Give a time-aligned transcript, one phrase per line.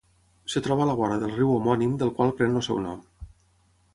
[0.51, 3.07] Es troba a la vora del riu homònim del qual pren el seu nom.